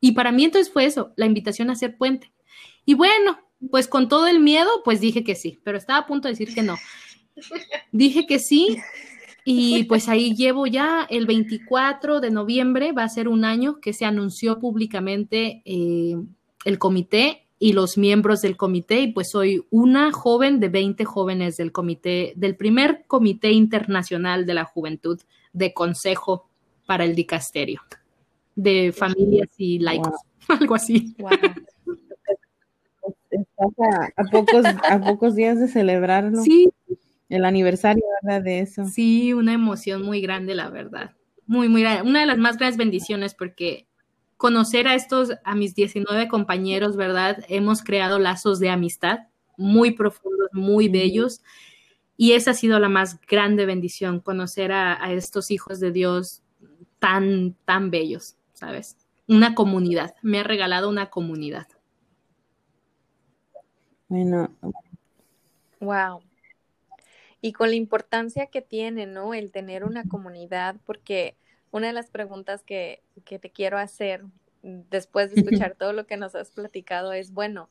[0.00, 2.32] Y para mí entonces fue eso, la invitación a ser puente.
[2.86, 3.38] Y bueno,
[3.70, 6.54] pues con todo el miedo, pues dije que sí, pero estaba a punto de decir
[6.54, 6.76] que no.
[7.92, 8.78] Dije que sí
[9.44, 13.92] y pues ahí llevo ya el 24 de noviembre, va a ser un año que
[13.92, 16.16] se anunció públicamente eh,
[16.64, 21.58] el comité y los miembros del comité, y pues soy una joven de 20 jóvenes
[21.58, 25.20] del comité, del primer comité internacional de la juventud
[25.52, 26.48] de consejo
[26.86, 27.82] para el dicasterio,
[28.54, 30.14] de familias y laicos,
[30.48, 31.14] algo así.
[33.30, 36.42] Estás a, pocos, a pocos días de celebrarlo.
[36.42, 36.70] Sí.
[37.28, 38.42] El aniversario, ¿verdad?
[38.42, 38.84] De eso.
[38.86, 41.12] Sí, una emoción muy grande, la verdad.
[41.46, 42.08] Muy, muy grande.
[42.08, 43.86] Una de las más grandes bendiciones porque
[44.36, 47.44] conocer a estos, a mis 19 compañeros, ¿verdad?
[47.48, 49.28] Hemos creado lazos de amistad
[49.60, 51.42] muy profundos, muy bellos.
[52.16, 56.42] Y esa ha sido la más grande bendición, conocer a, estos hijos de Dios
[56.98, 58.96] tan, tan bellos, ¿sabes?
[59.28, 60.14] Una comunidad.
[60.22, 61.68] Me ha regalado una comunidad.
[64.10, 64.50] Bueno.
[65.80, 66.20] Wow.
[67.40, 69.32] Y con la importancia que tiene, ¿no?
[69.32, 71.36] El tener una comunidad, porque
[71.70, 74.24] una de las preguntas que, que te quiero hacer
[74.62, 77.70] después de escuchar todo lo que nos has platicado es, bueno,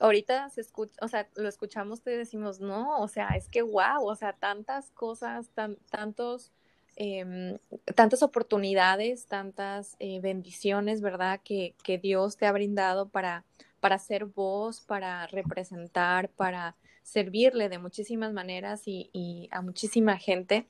[0.00, 4.04] ahorita se escucha, o sea, lo escuchamos y decimos, no, o sea, es que wow,
[4.04, 6.50] o sea, tantas cosas, tan, tantos,
[6.96, 7.58] eh,
[7.94, 11.40] tantas oportunidades, tantas eh, bendiciones, ¿verdad?
[11.44, 13.44] Que, que, Dios te ha brindado para,
[13.80, 20.66] para ser voz, para representar, para servirle de muchísimas maneras y, a muchísima gente.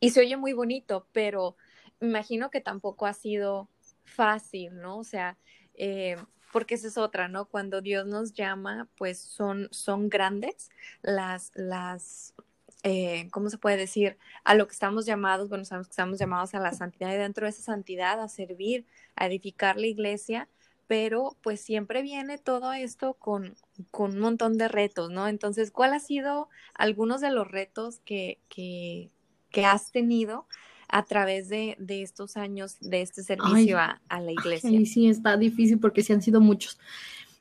[0.00, 1.56] Y se oye muy bonito, pero
[2.00, 3.68] imagino que tampoco ha sido
[4.04, 4.98] fácil, ¿no?
[4.98, 5.38] O sea,
[5.74, 6.16] eh,
[6.52, 7.46] porque esa es otra, ¿no?
[7.46, 12.34] Cuando Dios nos llama, pues son, son grandes las, las,
[12.82, 14.18] eh, ¿cómo se puede decir?
[14.44, 17.46] A lo que estamos llamados, bueno, sabemos que estamos llamados a la santidad y dentro
[17.46, 18.84] de esa santidad a servir,
[19.16, 20.48] a edificar la iglesia,
[20.92, 23.54] pero pues siempre viene todo esto con,
[23.90, 25.26] con un montón de retos, ¿no?
[25.26, 29.08] Entonces, ¿cuál ha sido algunos de los retos que, que,
[29.48, 30.46] que has tenido
[30.88, 34.68] a través de, estos años de este servicio a, la iglesia?
[34.68, 36.78] Sí, sí, está difícil porque sí han sido muchos.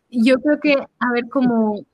[0.10, 1.86] Yo creo que, a ver, como...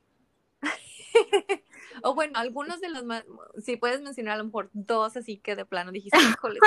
[2.04, 3.24] o bueno, algunos de los más,
[3.64, 6.60] si puedes mencionar a lo mejor dos, así que de plano dijiste, híjole.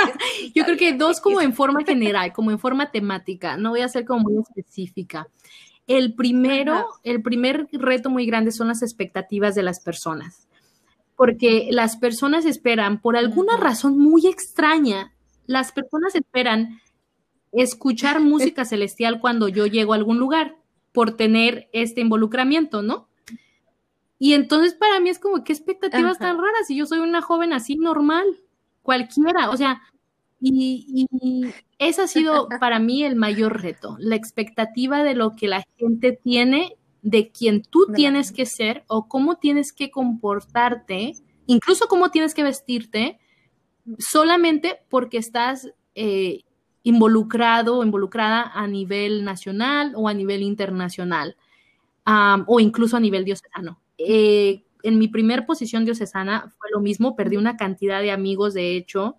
[0.55, 3.89] Yo creo que dos como en forma general, como en forma temática, no voy a
[3.89, 5.29] ser como muy específica.
[5.87, 10.47] el primero, el primer reto muy grande son las expectativas de las personas.
[11.17, 15.13] Porque las personas esperan, por alguna razón muy extraña,
[15.47, 16.81] las personas esperan
[17.53, 20.57] escuchar música celestial cuando yo llego a algún lugar
[20.93, 23.10] por tener este involucramiento, ¿no?
[24.23, 26.67] Y entonces para mí es como, ¿qué expectativas tan raras?
[26.67, 28.27] Si yo soy una joven así normal,
[28.83, 29.81] cualquiera, o sea,
[30.43, 31.07] y,
[31.79, 36.13] ese ha sido para mí el mayor reto, la expectativa de lo que la gente
[36.13, 41.15] tiene, de quien tú tienes que ser o cómo tienes que comportarte,
[41.47, 43.19] incluso cómo tienes que vestirte,
[43.99, 46.43] solamente porque estás eh,
[46.83, 51.37] involucrado o involucrada a nivel nacional o a nivel internacional,
[52.05, 53.81] o incluso a nivel diocesano.
[54.07, 58.77] Eh, en mi primer posición diocesana fue lo mismo, perdí una cantidad de amigos, de
[58.77, 59.17] hecho,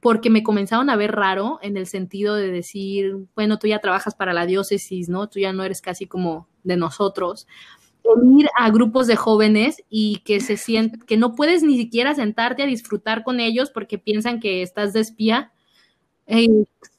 [0.00, 4.14] porque me comenzaron a ver raro en el sentido de decir, bueno, tú ya trabajas
[4.14, 5.28] para la diócesis, ¿no?
[5.28, 7.46] Tú ya no eres casi como de nosotros.
[8.36, 12.62] Ir a grupos de jóvenes y que se sienten, que no puedes ni siquiera sentarte
[12.62, 15.52] a disfrutar con ellos porque piensan que estás de espía
[16.26, 16.48] es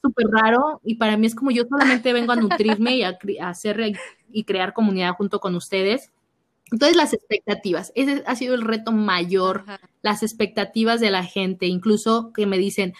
[0.02, 3.92] súper raro y para mí es como yo solamente vengo a nutrirme y a, hacer
[4.30, 6.12] y crear comunidad junto con ustedes.
[6.70, 9.64] Entonces, las expectativas, ese ha sido el reto mayor,
[10.02, 12.94] las expectativas de la gente, incluso que me dicen,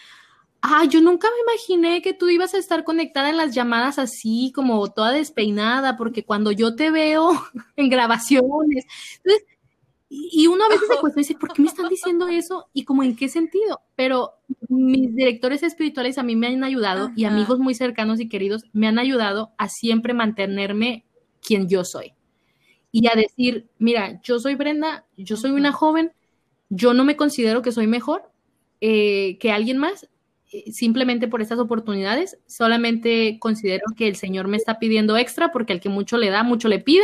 [0.60, 4.52] ah, yo nunca me imaginé que tú ibas a estar conectada en las llamadas así,
[4.54, 7.30] como toda despeinada, porque cuando yo te veo
[7.76, 9.46] en grabaciones, entonces,
[10.08, 12.68] y uno a veces se cuesta y dice, ¿por qué me están diciendo eso?
[12.72, 13.80] Y como en qué sentido.
[13.96, 14.34] Pero
[14.68, 18.86] mis directores espirituales a mí me han ayudado y amigos muy cercanos y queridos me
[18.86, 21.04] han ayudado a siempre mantenerme
[21.42, 22.13] quien yo soy.
[22.96, 26.12] Y a decir, mira, yo soy Brenda, yo soy una joven,
[26.68, 28.30] yo no me considero que soy mejor
[28.80, 30.08] eh, que alguien más,
[30.52, 35.72] eh, simplemente por estas oportunidades, solamente considero que el Señor me está pidiendo extra porque
[35.72, 37.02] al que mucho le da, mucho le pide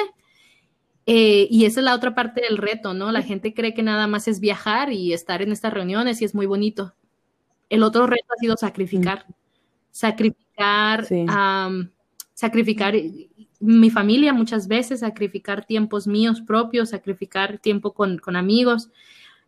[1.06, 3.10] eh, y esa es la otra parte del reto, ¿no?
[3.10, 6.36] La gente cree que nada más es viajar y estar en estas reuniones y es
[6.36, 6.94] muy bonito.
[7.68, 9.26] El otro reto ha sido sacrificar,
[9.90, 11.04] sacrificar,
[12.32, 12.94] sacrificar
[13.60, 18.90] mi familia muchas veces, sacrificar tiempos míos propios, sacrificar tiempo con, con amigos.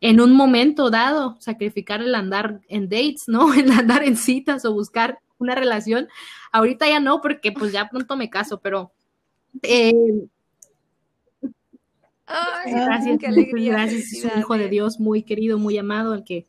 [0.00, 3.52] En un momento dado, sacrificar el andar en dates, ¿no?
[3.54, 6.08] El andar en citas o buscar una relación.
[6.52, 8.92] Ahorita ya no, porque pues ya pronto me caso, pero
[9.62, 9.92] eh,
[12.66, 13.72] gracias, qué alegría.
[13.72, 16.46] Gracias, es un hijo de Dios muy querido, muy amado, el que,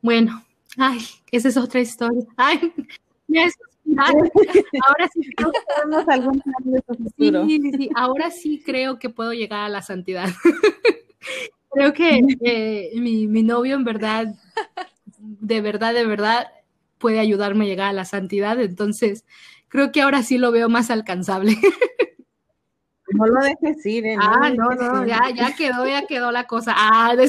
[0.00, 0.44] bueno,
[0.78, 2.24] ay, esa es otra historia.
[2.36, 2.72] Ay,
[4.86, 6.42] ahora sí creo que algún
[7.16, 10.28] sí, sí, ahora sí creo que puedo llegar a la santidad.
[11.70, 14.34] creo que eh, mi, mi novio en verdad,
[15.18, 16.48] de verdad, de verdad,
[16.98, 19.24] puede ayudarme a llegar a la santidad, entonces
[19.68, 21.56] creo que ahora sí lo veo más alcanzable.
[23.14, 24.16] No lo dejes ir, ¿eh?
[24.18, 26.74] Ah, no, no, ya, ya quedó, ya quedó la cosa.
[26.76, 27.22] Ah, no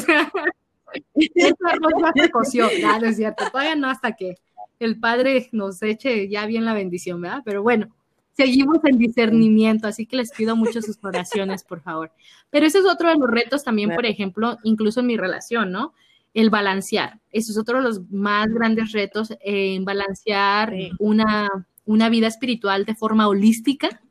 [3.08, 4.36] es cierto, todavía no hasta que
[4.80, 7.42] el Padre nos eche ya bien la bendición, ¿verdad?
[7.46, 7.90] Pero bueno,
[8.34, 12.12] seguimos en discernimiento, así que les pido mucho sus oraciones, por favor.
[12.50, 15.94] Pero ese es otro de los retos también, por ejemplo, incluso en mi relación, ¿no?
[16.34, 17.20] El balancear.
[17.32, 21.48] Eso es otro de los más grandes retos, en balancear una,
[21.86, 24.02] una vida espiritual de forma holística,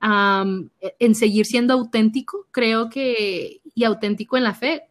[0.00, 4.82] en seguir siendo auténtico, creo que, y auténtico en la fe,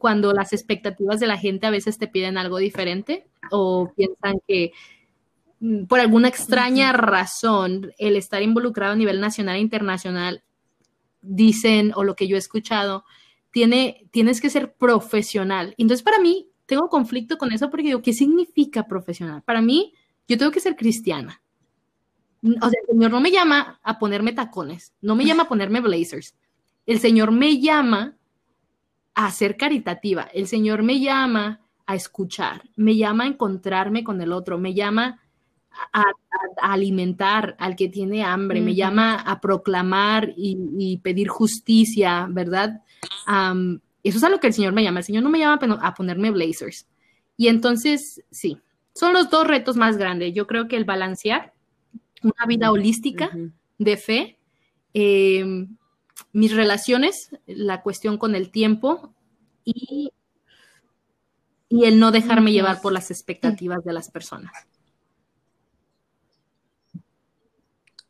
[0.00, 4.72] cuando las expectativas de la gente a veces te piden algo diferente o piensan que
[5.60, 10.42] mm, por alguna extraña razón el estar involucrado a nivel nacional e internacional,
[11.20, 13.04] dicen, o lo que yo he escuchado,
[13.50, 15.74] tiene, tienes que ser profesional.
[15.76, 19.42] Entonces, para mí, tengo conflicto con eso porque digo, ¿qué significa profesional?
[19.42, 19.92] Para mí,
[20.26, 21.42] yo tengo que ser cristiana.
[22.42, 25.82] O sea, el Señor no me llama a ponerme tacones, no me llama a ponerme
[25.82, 26.36] blazers.
[26.86, 28.16] El Señor me llama
[29.14, 30.22] a ser caritativa.
[30.32, 35.20] El Señor me llama a escuchar, me llama a encontrarme con el otro, me llama
[35.92, 36.04] a,
[36.62, 42.82] alimentar al que tiene hambre, me llama a proclamar y, pedir justicia, ¿verdad?
[44.02, 45.00] eso es a lo que el Señor me llama.
[45.00, 46.86] El Señor no me llama a ponerme blazers.
[47.36, 48.58] Y entonces, sí,
[48.94, 50.34] son los dos retos más grandes.
[50.34, 51.52] Yo creo que el balancear
[52.22, 53.30] una vida holística
[53.78, 54.38] de fe,
[54.94, 55.66] eh,
[56.32, 59.14] mis relaciones, la cuestión con el tiempo
[59.64, 60.12] y,
[61.68, 64.52] y el no dejarme llevar por las expectativas de las personas.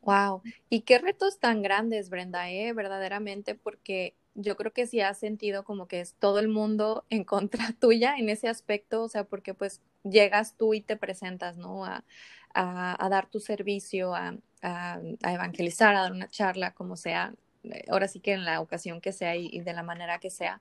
[0.03, 2.73] Wow, y qué retos tan grandes, Brenda, ¿eh?
[2.73, 7.25] verdaderamente, porque yo creo que sí has sentido como que es todo el mundo en
[7.25, 11.85] contra tuya en ese aspecto, o sea, porque pues llegas tú y te presentas, ¿no?
[11.85, 12.05] A,
[12.55, 17.35] a, dar tu servicio, a, a, evangelizar, a dar una charla, como sea,
[17.89, 20.61] ahora sí que en la ocasión que sea y, de la manera que sea.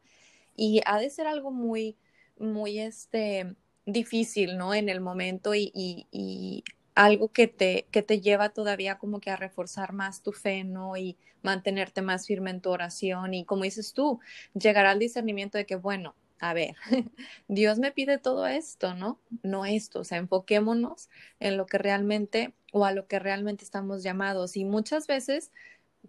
[0.56, 1.98] Y ha de ser algo muy,
[2.38, 4.74] muy este, difícil, ¿no?
[4.74, 6.64] En el momento y, y,
[6.96, 10.98] algo que te, que te lleva todavía como que a reforzar más tu fe, ¿no?
[10.98, 14.20] Y mantenerte más firme en tu oración y como dices tú,
[14.54, 16.76] llegar al discernimiento de que, bueno, a ver,
[17.48, 19.20] Dios me pide todo esto, ¿no?
[19.44, 21.10] No esto, o sea, enfoquémonos
[21.40, 24.56] en lo que realmente o a lo que realmente estamos llamados.
[24.56, 25.52] Y muchas veces,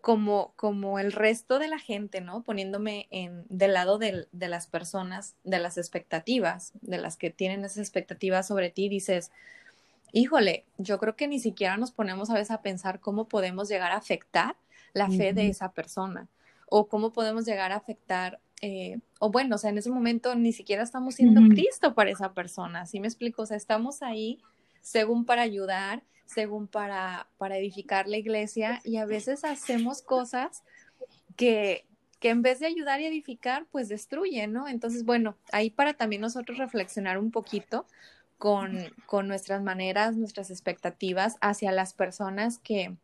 [0.01, 2.43] como, como el resto de la gente, ¿no?
[2.43, 7.65] Poniéndome en, del lado de, de las personas, de las expectativas, de las que tienen
[7.65, 9.31] esas expectativas sobre ti, dices,
[10.13, 13.93] híjole, yo creo que ni siquiera nos ponemos a veces a pensar cómo podemos llegar
[13.93, 14.57] a afectar
[14.93, 16.29] la fe de esa persona
[16.67, 20.53] o cómo podemos llegar a afectar eh, o bueno, o sea, en ese momento ni
[20.53, 23.43] siquiera estamos siendo Cristo para esa persona, ¿sí me explico?
[23.43, 24.39] O sea, estamos ahí
[24.83, 30.63] según para ayudar, según para, para edificar la iglesia y a veces hacemos cosas
[31.37, 31.85] que,
[32.21, 34.69] que en vez de ayudar y edificar, pues destruyen, ¿no?
[34.69, 37.85] Entonces, bueno, ahí para también nosotros reflexionar un poquito
[38.39, 42.97] con, con nuestras maneras, nuestras expectativas hacia las personas que,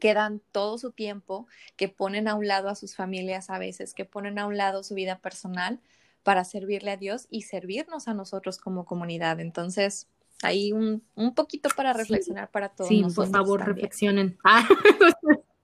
[0.00, 1.46] que dan todo su tiempo,
[1.76, 4.82] que ponen a un lado a sus familias a veces, que ponen a un lado
[4.82, 5.80] su vida personal
[6.22, 9.38] para servirle a Dios y servirnos a nosotros como comunidad.
[9.40, 10.08] Entonces,
[10.42, 12.88] ahí un, un poquito para reflexionar para todos.
[12.88, 14.36] Sí, por favor, reflexionen.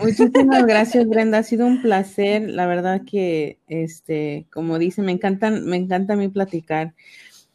[0.00, 1.38] Muchísimas gracias, Brenda.
[1.38, 2.48] Ha sido un placer.
[2.50, 6.94] La verdad que, este, como dice, me encantan, me encanta a mí platicar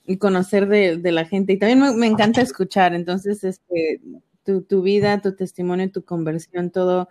[0.06, 1.54] y conocer de, de la gente.
[1.54, 2.94] Y también me, me, encanta escuchar.
[2.94, 4.02] Entonces, este,
[4.68, 7.10] tu, vida, tu testimonio, tu conversión, todo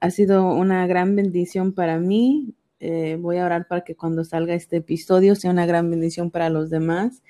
[0.00, 2.54] ha sido una gran bendición para mí.
[2.84, 6.50] Eh, voy a orar para que cuando salga este episodio sea una gran bendición para
[6.50, 7.22] los demás.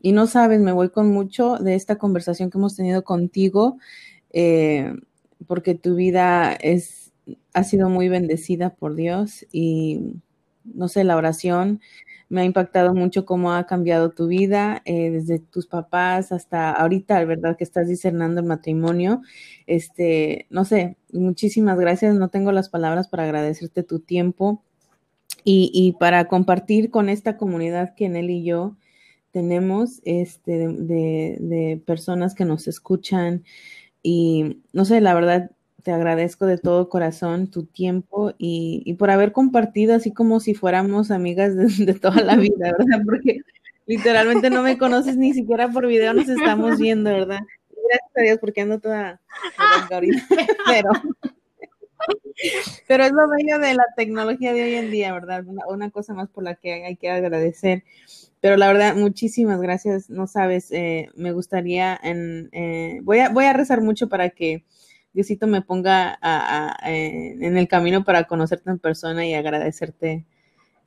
[0.00, 3.76] Y no sabes, me voy con mucho de esta conversación que hemos tenido contigo,
[4.32, 4.94] eh,
[5.46, 7.12] porque tu vida es,
[7.52, 10.00] ha sido muy bendecida por Dios y
[10.64, 11.80] no sé, la oración
[12.30, 17.22] me ha impactado mucho cómo ha cambiado tu vida, eh, desde tus papás hasta ahorita,
[17.24, 17.56] ¿verdad?
[17.56, 19.20] Que estás discernando el matrimonio.
[19.66, 22.14] Este, no sé, muchísimas gracias.
[22.16, 24.62] No tengo las palabras para agradecerte tu tiempo
[25.46, 28.76] y, y para compartir con esta comunidad que en él y yo
[29.30, 33.44] tenemos, este, de, de personas que nos escuchan.
[34.02, 35.52] Y no sé, la verdad,
[35.86, 41.12] te agradezco de todo corazón tu tiempo y, por haber compartido así como si fuéramos
[41.12, 43.02] amigas de, toda la vida, ¿verdad?
[43.04, 43.38] Porque
[43.86, 47.38] literalmente no me conoces ni siquiera por video, nos estamos viendo, ¿verdad?
[47.70, 49.20] Gracias a Dios porque ando toda
[49.92, 50.26] ahorita,
[50.66, 50.90] pero,
[52.86, 55.44] pero es lo bello de la tecnología de hoy en día, ¿verdad?
[55.68, 57.84] Una, cosa más por la que hay que agradecer.
[58.40, 60.10] Pero la verdad, muchísimas gracias.
[60.10, 64.64] No sabes, eh, me gustaría, en, eh, voy, a, voy a rezar mucho para que
[65.12, 66.18] Diosito me ponga
[66.84, 70.26] en el camino para conocerte en persona y agradecerte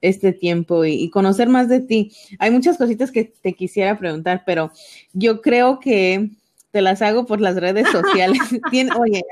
[0.02, 2.12] este tiempo y, conocer más de ti.
[2.38, 4.72] Hay muchas cositas que te quisiera preguntar, pero
[5.14, 6.30] yo creo que
[6.72, 8.40] te las hago por las redes sociales.
[9.00, 9.24] oye,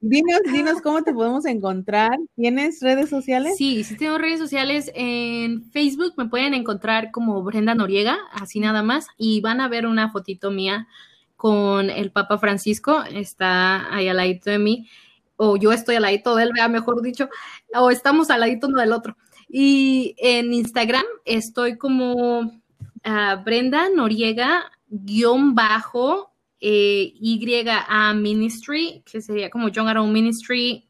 [0.00, 2.18] dinos, dinos cómo te podemos encontrar.
[2.36, 3.56] ¿Tienes redes sociales?
[3.56, 4.90] Sí, sí tengo redes sociales.
[4.94, 9.86] En Facebook me pueden encontrar como Brenda Noriega, así nada más, y van a ver
[9.86, 10.88] una fotito mía
[11.36, 14.88] con el Papa Francisco, está ahí al ladito de mí,
[15.36, 17.30] o yo estoy al ladito de él, vea, mejor dicho,
[17.74, 19.16] o estamos al ladito uno del otro.
[19.48, 22.60] Y en Instagram estoy como
[23.04, 26.29] ah, Brenda Noriega, guion bajo,
[26.60, 30.88] eh, YA Ministry, que sería como John Aaron Ministry,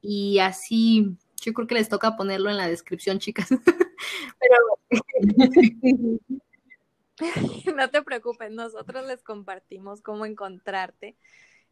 [0.00, 3.48] y así, yo creo que les toca ponerlo en la descripción, chicas.
[4.40, 4.56] Pero
[7.76, 11.16] no te preocupes, nosotros les compartimos cómo encontrarte.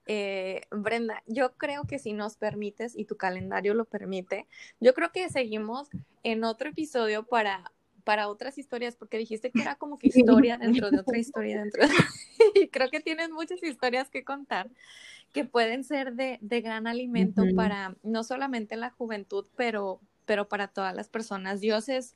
[0.06, 4.48] Eh, Brenda, yo creo que si nos permites y tu calendario lo permite,
[4.80, 5.88] yo creo que seguimos
[6.22, 7.72] en otro episodio para,
[8.04, 11.86] para otras historias, porque dijiste que era como que historia dentro de otra historia dentro
[11.86, 11.94] de...
[12.54, 14.70] y creo que tienes muchas historias que contar
[15.32, 20.68] que pueden ser de, de gran alimento para no solamente la juventud, pero, pero para
[20.68, 21.60] todas las personas.
[21.60, 22.14] Dios es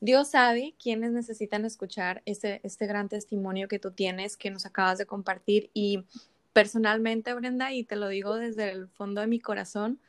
[0.00, 4.96] Dios sabe quiénes necesitan escuchar este, este gran testimonio que tú tienes, que nos acabas
[4.96, 5.70] de compartir.
[5.74, 6.04] Y
[6.54, 10.00] personalmente, Brenda, y te lo digo desde el fondo de mi corazón,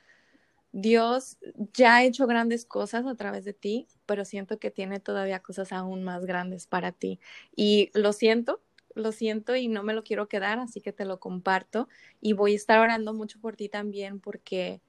[0.72, 1.38] Dios
[1.74, 5.72] ya ha hecho grandes cosas a través de ti, pero siento que tiene todavía cosas
[5.74, 7.20] aún más grandes para ti.
[7.56, 8.62] Y lo siento,
[8.96, 11.90] lo siento y no me lo quiero quedar, así que te lo comparto.
[12.22, 14.82] Y voy a estar orando mucho por ti también porque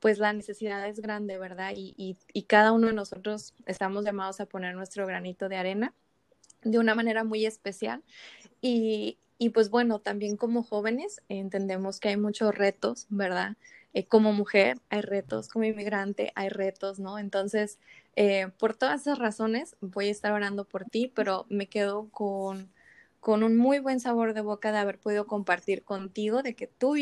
[0.00, 1.72] pues la necesidad es grande, ¿verdad?
[1.76, 5.92] Y, y, cada uno de nosotros estamos llamados a poner nuestro granito de arena
[6.62, 8.02] de una manera muy especial.
[8.60, 13.56] Y, y pues bueno, también como jóvenes entendemos que hay muchos retos, ¿verdad?
[13.94, 17.18] Eh, como mujer hay retos, como inmigrante hay retos, ¿no?
[17.18, 17.78] Entonces,
[18.16, 22.70] eh, por todas esas razones voy a estar orando por ti, pero me quedo con,
[23.20, 26.96] con un muy buen sabor de boca de haber podido compartir contigo, de que tú,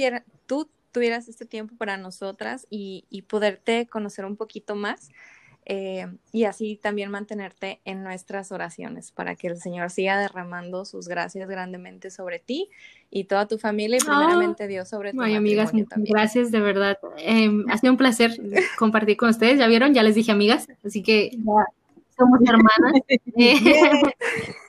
[0.47, 5.11] tú tuvieras este tiempo para nosotras y, y poderte conocer un poquito más.
[5.69, 11.09] Eh, y así también mantenerte en nuestras oraciones para que el Señor siga derramando sus
[11.09, 12.69] gracias grandemente sobre ti
[13.11, 15.19] y toda tu familia y primeramente Dios sobre ti.
[15.21, 16.99] Ay, amigas, gracias de verdad.
[17.19, 18.41] Em, ha sido un placer
[18.79, 19.59] compartir con ustedes.
[19.59, 21.37] Ya vieron, ya les dije amigas, así que
[22.17, 23.03] somos hermanas.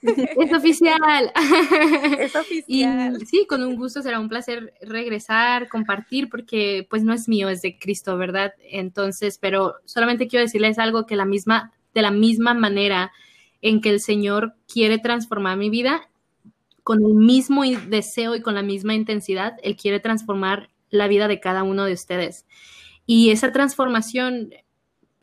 [0.07, 1.31] es oficial.
[2.19, 3.17] Es oficial.
[3.21, 7.49] Y sí, con un gusto será un placer regresar, compartir, porque pues no es mío,
[7.49, 8.53] es de Cristo, ¿verdad?
[8.69, 13.11] Entonces, pero solamente quiero decirles algo que la misma, de la misma manera
[13.61, 16.09] en que el Señor quiere transformar mi vida,
[16.83, 21.39] con el mismo deseo y con la misma intensidad, Él quiere transformar la vida de
[21.39, 22.45] cada uno de ustedes.
[23.05, 24.51] Y esa transformación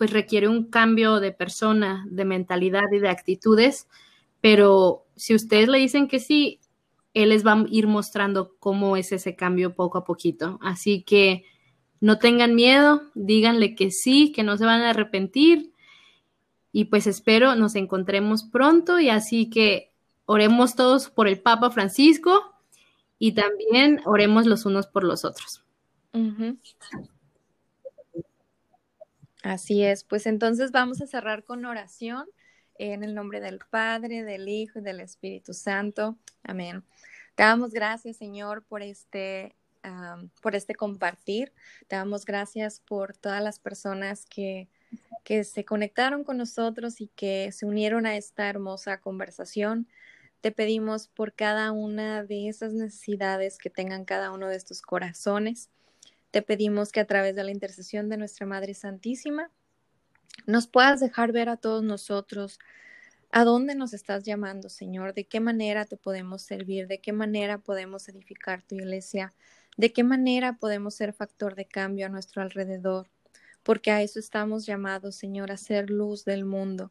[0.04, 3.88] pues requiere un cambio de persona, de mentalidad y de actitudes,
[4.42, 6.60] pero si ustedes le dicen que sí,
[7.14, 10.58] él les va a ir mostrando cómo es ese cambio poco a poquito.
[10.60, 11.44] Así que
[12.00, 15.72] no tengan miedo, díganle que sí, que no se van a arrepentir
[16.70, 19.94] y pues espero nos encontremos pronto y así que
[20.26, 22.42] oremos todos por el Papa Francisco
[23.18, 25.64] y también oremos los unos por los otros.
[29.44, 32.26] Así es, pues entonces vamos a cerrar con oración
[32.78, 36.16] en el nombre del Padre, del Hijo y del Espíritu Santo.
[36.42, 36.82] Amén.
[37.34, 39.54] Te damos gracias, Señor, por este,
[40.40, 41.52] por este compartir.
[41.88, 44.70] Te damos gracias por todas las personas que,
[45.24, 49.86] que se conectaron con nosotros y que se unieron a esta hermosa conversación.
[50.40, 55.68] Te pedimos por cada una de esas necesidades que tengan cada uno de estos corazones.
[56.34, 59.52] Te pedimos que a través de la intercesión de nuestra Madre Santísima
[60.48, 62.58] nos puedas dejar ver a todos nosotros
[63.30, 67.58] a dónde nos estás llamando, Señor, de qué manera te podemos servir, de qué manera
[67.58, 69.32] podemos edificar tu iglesia,
[69.76, 73.08] de qué manera podemos ser factor de cambio a nuestro alrededor,
[73.62, 76.90] porque a eso estamos llamados, Señor, a ser luz del mundo.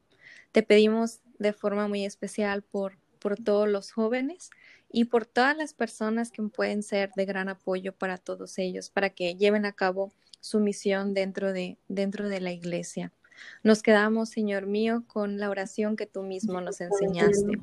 [0.53, 4.51] Te pedimos de forma muy especial por, por todos los jóvenes
[4.93, 9.09] y por todas las personas que pueden ser de gran apoyo para todos ellos, para
[9.09, 13.11] que lleven a cabo su misión dentro de, dentro de la iglesia.
[13.63, 17.59] Nos quedamos, Señor mío, con la oración que tú mismo nos enseñaste.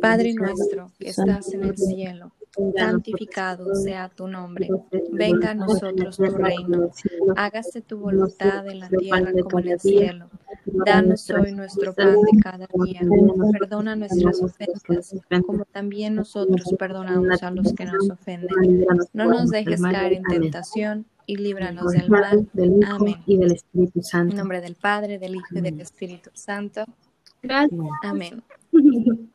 [0.00, 2.32] Padre nuestro que estás en el cielo,
[2.76, 4.68] santificado sea tu nombre.
[5.10, 6.90] Venga a nosotros tu reino.
[7.36, 10.28] Hágase tu voluntad en la tierra como en el cielo.
[10.66, 13.00] Danos hoy nuestro pan de cada día.
[13.52, 15.14] Perdona nuestras ofensas,
[15.46, 18.84] como también nosotros perdonamos a los que nos ofenden.
[19.12, 22.48] No nos dejes caer en tentación y líbranos del mal.
[22.86, 23.16] Amén.
[23.26, 24.32] Y del Espíritu Santo.
[24.32, 26.84] En nombre del Padre, del Hijo y del Espíritu Santo.
[27.42, 27.80] Gracias.
[28.02, 28.42] Amén.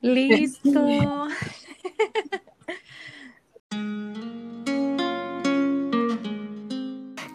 [0.00, 1.28] Listo.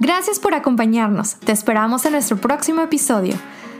[0.01, 1.35] Gracias por acompañarnos.
[1.35, 3.35] Te esperamos en nuestro próximo episodio.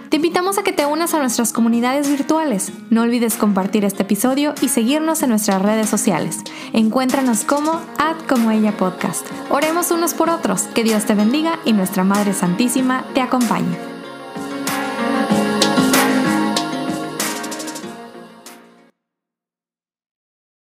[0.10, 2.72] Te invitamos a que te unas a nuestras comunidades virtuales.
[2.92, 6.38] No olvides compartir este episodio y seguirnos en nuestras redes sociales.
[6.74, 9.26] Encuéntranos como Ad como ella podcast.
[9.50, 10.68] Oremos unos por otros.
[10.76, 13.91] Que Dios te bendiga y nuestra Madre Santísima te acompañe.